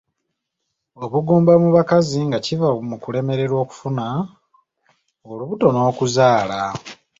Obugumba 1.03 1.51
mu 1.63 1.69
bakazi 1.77 2.19
nga 2.27 2.37
kiva 2.45 2.67
mu 2.89 2.95
kulemererwa 3.03 3.57
okufuna 3.65 4.05
olubuto 5.29 5.67
n’okuzaala. 5.71 6.59